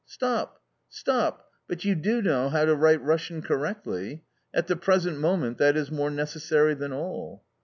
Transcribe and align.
"Stop, 0.17 0.63
stop! 0.89 1.51
but 1.67 1.85
you 1.85 1.93
know 1.93 2.49
how 2.49 2.65
to 2.65 2.73
write 2.75 3.03
Russian 3.03 3.43
correctly? 3.43 4.23
At 4.51 4.65
the 4.65 4.75
present 4.75 5.19
moment 5.19 5.59
that 5.59 5.77
is 5.77 5.91
more 5.91 6.09
necessary 6.09 6.73
than 6.73 6.91
all." 6.91 7.43